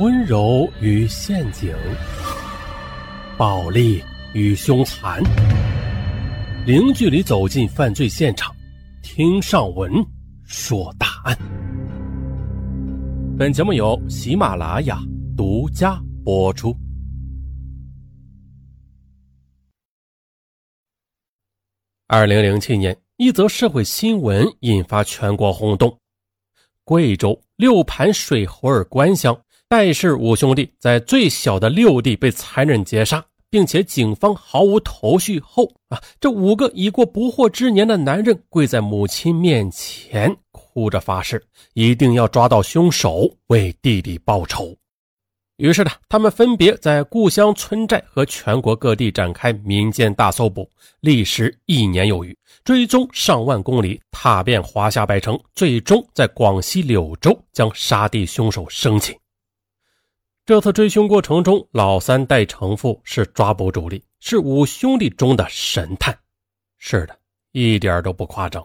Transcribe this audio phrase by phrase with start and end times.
[0.00, 1.72] 温柔与陷阱，
[3.38, 4.02] 暴力
[4.32, 5.22] 与凶残，
[6.66, 8.52] 零距离走进犯罪现场，
[9.04, 9.92] 听上文
[10.42, 11.38] 说大案。
[13.38, 14.98] 本节目由喜马拉雅
[15.36, 16.76] 独家播出。
[22.08, 25.96] 二零零七年，一则社会新闻引发全国轰动：
[26.82, 29.40] 贵州六盘水猴儿关乡。
[29.74, 44.76] 戴氏五兄弟在最小的六弟被残忍劫杀，并且警方毫无头绪后啊，这五个已过不惑之年的男人跪在母亲面前，哭着发誓一定要抓到凶手，为弟弟报仇。
[45.56, 59.12] 于是呢，他们分别在故乡村寨和全国各地展开民间大搜捕，历时一年有余，追踪上万公里，踏遍华夏百城，最终在广西柳州将杀弟凶手生擒。
[60.46, 66.14] 这次追凶过程中，老三戴成富是抓捕主力，是五兄弟中的神探。
[66.76, 67.18] 是的，
[67.52, 68.62] 一点都不夸张。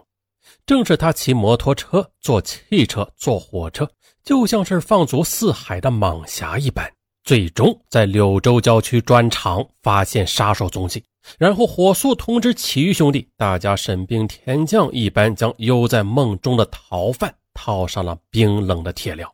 [0.66, 3.90] 正是他骑摩托车、坐汽车、坐火车，
[4.22, 6.86] 就像是放逐四海的蟒侠一般，
[7.24, 11.02] 最终在柳州郊区砖厂发现杀手踪迹，
[11.38, 19.26] 然后火速通知其余兄弟，大家神兵天将一般将悠在梦中的逃犯套上了冰冷的铁镣。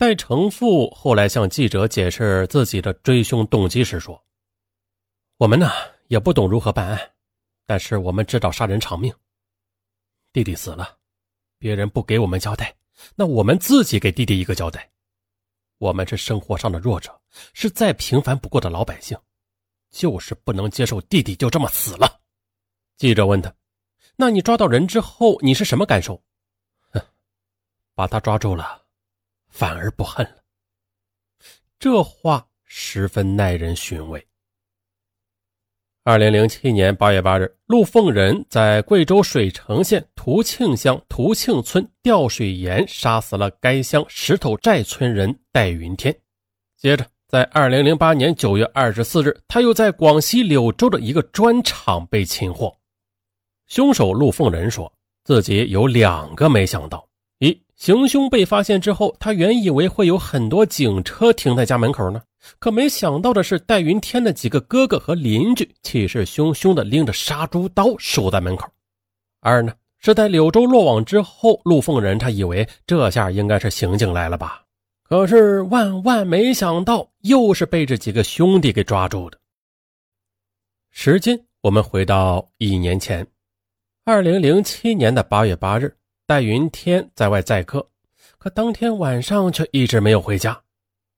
[0.00, 4.24] 戴成富后来向记者解释自己的追凶动机时说
[5.36, 5.70] ：“我们呢
[6.08, 6.98] 也不懂如何办案，
[7.66, 9.14] 但是我们知道杀人偿命。
[10.32, 10.96] 弟弟死了，
[11.58, 12.74] 别人不给我们交代，
[13.14, 14.90] 那我们自己给弟弟一个交代。
[15.76, 17.20] 我们是生活上的弱者，
[17.52, 19.18] 是再平凡不过的老百姓，
[19.90, 22.22] 就是不能接受弟弟就这么死了。”
[22.96, 23.54] 记者问他
[24.16, 26.22] ：“那你抓到人之后，你是什么感受
[26.88, 27.02] ？”“哼，
[27.94, 28.78] 把他抓住了。”
[29.50, 30.36] 反而不恨了，
[31.78, 34.26] 这话十分耐人寻味。
[36.02, 46.16] 二零零七年八月八日，陆凤仁在贵州水城县图庆乡图庆村吊水岩杀死了该乡石头寨村人戴云天。
[46.78, 52.74] 接着，在二零零八年九月二十四日，他又在广西柳州的一个砖厂被擒获。
[53.66, 54.90] 凶手陆凤仁说
[55.22, 57.09] 自己有两个没想到。
[57.80, 62.20] 行凶被发现之后，他原以为会有很多警车停在家门口呢，
[62.58, 68.70] 可没想到的是，戴云天的几个哥哥和邻居气势汹汹的拎着杀猪刀守在门口。
[69.40, 74.62] 二呢，是在柳州落网之后，陆凤仁他以为这下应该是刑警来了吧，
[75.02, 79.38] 可是万万没想到，又是被这几个兄弟给抓住的。
[80.90, 83.26] 时间我们回到一年前，
[84.04, 85.96] 二零零七年的八月八日。
[86.30, 87.84] 戴云天在外载客，
[88.38, 90.56] 可当天晚上却一直没有回家。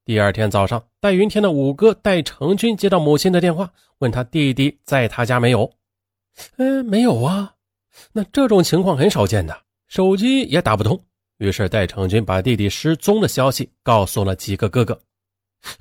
[0.06, 5.70] 第二天早上，戴云天的五哥戴成军接到母亲的电话，问他弟弟在他家没有？
[6.56, 7.52] 嗯，没有啊。
[8.12, 9.54] 那这种情况很少见的，
[9.86, 10.98] 手机也打不通。
[11.36, 14.98] 于是戴成军把弟弟失踪的消息告诉了几个哥哥。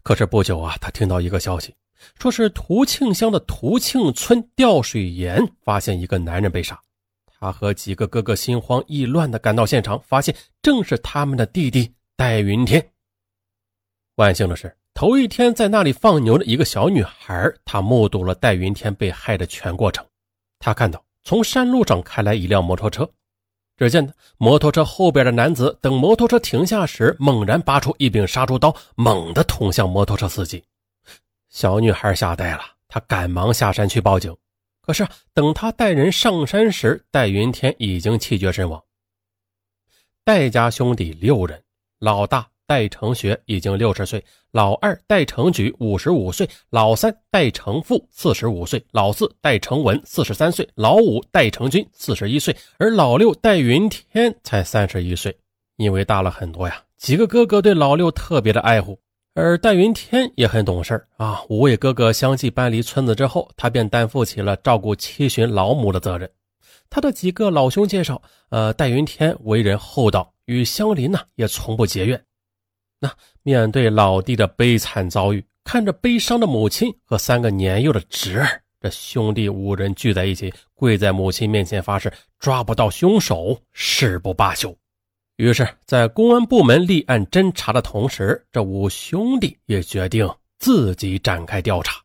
[0.03, 1.73] 可是不久啊，他听到一个消息，
[2.19, 6.77] 说是涂庆乡的涂庆村吊水岩发现一个男人被杀。
[7.41, 12.87] 他和几个哥哥心慌意乱地赶到现场，发现正是他们的弟弟戴云天。
[14.17, 20.05] 万幸的是，头一天在那里放牛的一个小女孩，她目睹了戴云天被害的全过程。
[20.59, 23.09] 她看到从山路上开来一辆摩托车，
[23.75, 30.63] 只见摩托车后边的男子等摩托车停下时，猛然拔出一柄杀猪刀，猛地捅向摩托车司机。
[31.49, 34.37] 小女孩吓呆了，她赶忙下山去报警。
[34.81, 38.83] 可是，等他带人上山时，戴云天已经气绝身亡。
[40.23, 41.63] 戴家兄弟六人，
[41.99, 55.37] 老大戴成学已经六十岁，老二戴成举五十五岁，老三戴成富四十五岁，老四戴成文四十三岁，老五戴成军四十一岁，而老六戴云天才三十一岁。
[55.77, 58.99] 因为大了很多呀，几个哥哥对老六特别的爱护。
[59.33, 61.41] 而戴云天也很懂事啊！
[61.47, 66.29] 五位哥哥相继搬离村子之后，他便担负起了照顾七旬老母的责任。
[66.89, 72.21] 他的几个老兄介绍，呃，戴云天为人厚道，与乡邻呢也从不结怨。
[72.99, 73.09] 那
[73.41, 84.75] 面对老弟的悲惨遭遇，看着悲伤的母亲和三个年幼的侄儿，这兄弟五人聚在一起，跪在母亲面前发誓：抓不到凶手，誓不罢休。
[85.41, 91.99] 于是，在公安部门立案侦查的同时，这五兄弟也决定自己展开调查。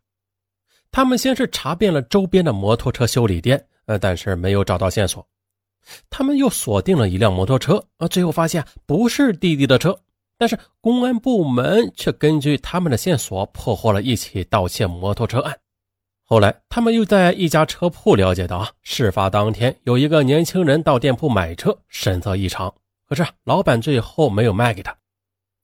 [0.91, 5.23] 他们先是查遍了周边的摩托车修理店，呃，但是没有找到线索。
[6.09, 10.01] 他们又锁定了一辆摩托车，呃，最后发现不是弟弟的车。
[10.39, 15.55] 但是公安部门却根据他们的线索破获了一起盗窃摩托车案。
[16.25, 22.75] 后来，他们又在一家车铺了解到，事发当天有一个年轻人到店铺买车，神色异常。
[23.07, 24.97] 可是老板最后没有卖给他，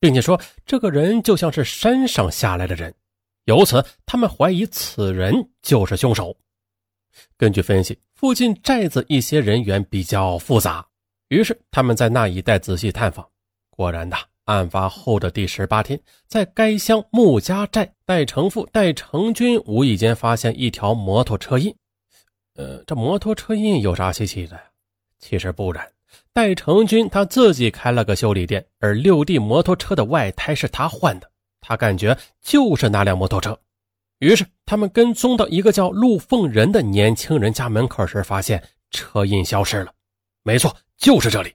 [0.00, 2.94] 并且说这个人就像是山上下来的人。
[3.44, 6.36] 由此，他们怀疑此人就是凶手。
[7.36, 10.86] 根据分析，附近寨子一些人员比较复杂，
[11.28, 13.28] 于是他们在那一带仔细探访。
[13.70, 14.16] 果然的。
[14.46, 21.72] 案发后的第十八天，在该乡穆家寨，戴成富、戴成军无意间发现一条摩托车印。
[22.54, 24.62] 呃，这摩托车印有啥稀奇的呀？
[25.20, 25.88] 其实不然，
[26.32, 31.30] 戴成军他自己开了个修理店，而六弟摩托车的外胎是他换的，
[31.60, 33.58] 他感觉就是那辆摩托车。
[34.18, 39.92] 于是他们跟踪到一个叫陆凤仁的年轻人家门口时，发现车印消失了。
[40.42, 41.52] 没错，就是这里。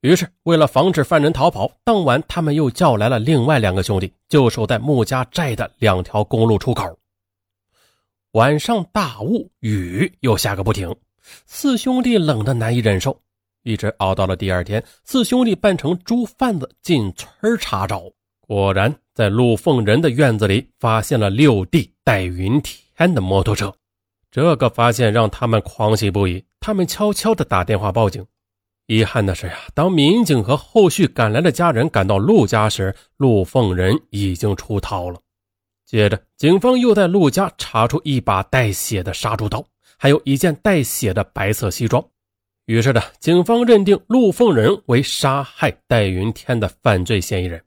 [0.00, 6.98] 于是，为了防止犯人逃跑，当晚他们又叫来了另外两个兄弟，就守在穆家寨的两条公路出口。
[8.32, 10.94] 晚上大雾，雨又下个不停，
[11.46, 13.18] 四兄弟冷得难以忍受，
[13.64, 14.82] 一直熬到了第二天。
[15.02, 18.04] 四兄弟扮成猪贩子进村查找，
[18.40, 23.74] 果然在陆凤仁的院子里发现了六弟戴云天的摩托车。
[24.30, 28.24] 这个发现让他们狂喜不已，他们悄悄地打电话报警。
[28.86, 35.18] 遗憾的是呀，当民警和后续赶来的家人赶到陆家时，陆凤仁已经出逃了。
[35.86, 39.64] 接着，警方又在陆家查出一把带血的杀猪刀，
[39.96, 42.04] 还有一件带血的白色西装。
[42.66, 47.62] 于是呢，警方认定陆凤仁为杀害戴云天的犯罪嫌疑人。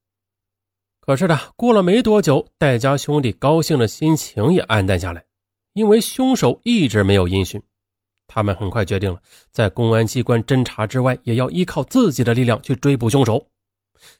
[1.00, 5.24] 可是呢，过了没多久，戴家兄弟高兴的心情也暗淡下来，
[5.74, 7.62] 因为凶手一直没有音讯。
[8.26, 9.22] 他们很快决定了，
[9.52, 13.48] 在公安机关侦查之外，也要依靠自己的力量去追捕凶手。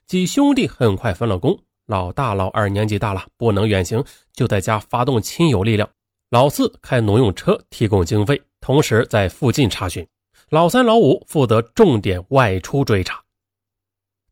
[0.06, 4.02] 几兄弟很快分了工，老大、老二年纪大了，不能远行，
[4.32, 5.86] 就在家发动亲友力量；
[6.30, 10.02] 老四开农用车提供经费，同时在附近查询；
[10.50, 13.22] 老三、老五负责重点外出追查。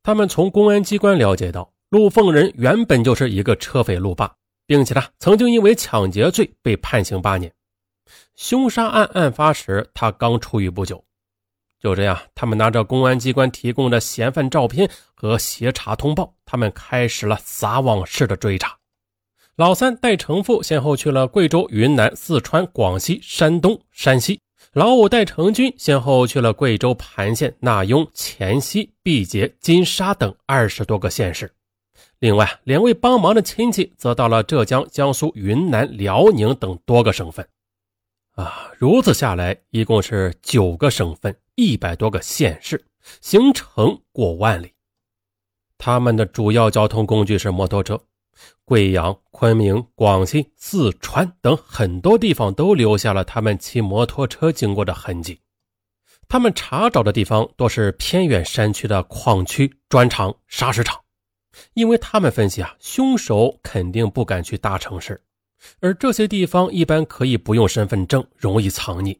[0.02, 4.34] 他们从公安机关了解到，陆凤仁原本就是一个车匪路霸，
[4.66, 7.52] 并且呢，曾经因为抢劫罪被判刑八年。
[8.34, 11.04] 凶杀案案发时，他刚出狱不久。
[11.78, 18.78] 就这样，他们拿着公安机关提供的嫌犯照片和协查通报，他们开始了撒网式的追查。
[19.56, 24.38] 老三带成富先后去了贵州、云南、四川、广西、山东、山西；
[24.76, 31.50] 老五带成军先后去了贵州盘县、纳雍、黔西、毕节、金沙等二十多个县市。
[32.18, 37.48] 另外，两位帮忙的亲戚则到了浙江、江苏、云南、辽宁等多个省份。
[38.32, 42.84] 啊，如此下来，一共是九个省份，一百多个县市，
[43.22, 44.74] 行程过万里。
[45.78, 47.98] 他们的主要交通工具是摩托车，
[48.64, 55.40] 贵阳、昆明、广西、四川等很多地方都留下了他们骑摩托车经过的痕迹。
[56.28, 61.00] 他们查找的地方多是偏远山区的矿区、砖厂、砂石厂，
[61.74, 65.22] 因为他们分析啊，凶手肯定不敢去大城市。
[65.80, 69.18] 而这些地方一般可以不用身份证，容易藏匿。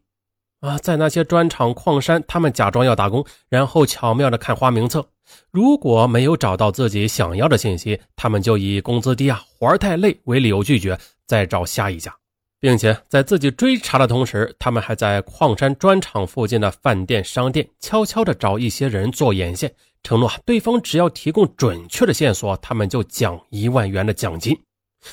[0.67, 5.07] 啊，在那些砖厂、矿山，他们假装要打工，然后巧妙的看花名册。
[5.51, 12.15] 如果没有找到自己想要的信息，他们就以工资低啊、活儿太累为理由拒绝，再找下一家，
[12.61, 24.57] 并且在自己追查的同时，他们还在矿山、砖厂附近的饭店、商店悄悄的找一些人做眼线，承诺对方只要提供准确的线索，他们就奖一万元的奖金。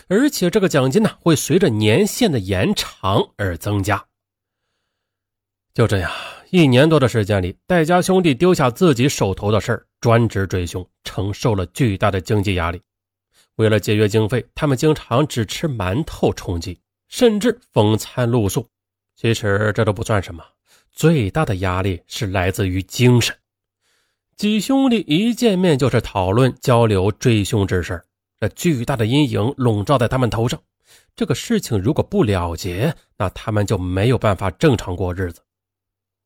[0.07, 4.03] 而且这个奖金呢，会随着年限的延长而增加。
[5.73, 6.11] 就这样，
[6.51, 12.79] 一年多的时间里，戴家兄弟丢下自己手头的事儿，专职追凶，承受了巨大的经济压力。
[13.55, 18.67] 为了节约经费，他们经常只吃馒头充饥，甚至风餐露宿。
[19.15, 20.43] 其实这都不算什么，
[20.91, 23.35] 最大的压力是来自于精神。
[24.35, 27.99] 几兄弟一见面就是讨论、交流追凶之事。
[28.39, 30.61] 这巨大的阴影笼罩在他们头上。
[31.15, 35.41] 这个事情如果不了结，那他们就没有办法正常过日子。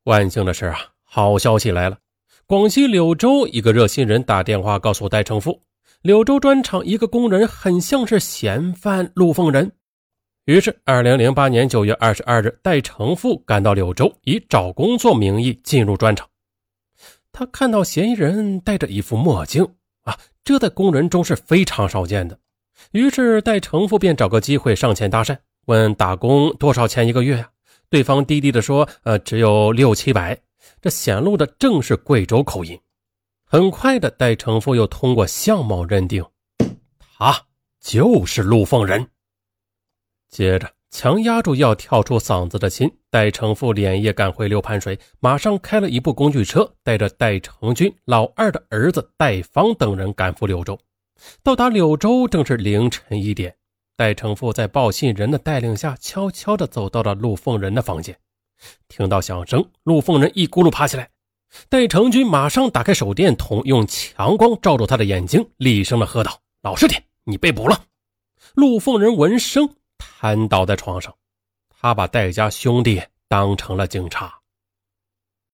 [0.07, 1.97] 万幸的是啊，好消息来了！
[2.45, 5.61] 广西柳州一个热心人打电话告诉戴成富，
[6.01, 9.69] 柳州砖厂一个工人很像是嫌犯陆凤仁。
[10.45, 16.25] 于是，二零零八年九月二十二日，戴成富赶到柳州，以找工作名义进入砖厂。
[17.33, 19.67] 他看到嫌疑人戴着一副墨镜。
[20.03, 22.39] 啊，这在工人中是非常少见的。
[22.91, 27.49] 于是戴成富便找个机会上前搭讪，问打工多少钱一个月呀？
[27.89, 30.39] 对方低低的说：“呃，只有六七百。”
[30.81, 32.79] 这显露的正是贵州口音。
[33.45, 36.23] 很快的，戴成富又通过相貌认定，
[36.99, 37.45] 他
[37.79, 39.07] 就是陆凤仁。
[40.29, 50.77] 接着，强压住要跳出嗓子的心，戴成富连夜赶回六盘水，马上开了一部工具车，带着戴成军、老二的儿子戴方等人赶赴柳州。
[51.41, 53.55] 到达柳州，正是凌晨一点。
[53.97, 58.15] 戴成富在报信人的带领下，悄悄地走到了陆凤仁的房间。
[58.87, 61.09] 听到响声，陆凤仁一咕噜爬起来。
[61.67, 67.85] 戴成军马上打开手电筒，用强光照住他的眼睛，厉声地喝道：“老实点，你被捕了！”
[68.53, 71.15] 陆凤人闻声瘫倒在床上，
[71.67, 74.31] 他把戴家兄弟当成了警察。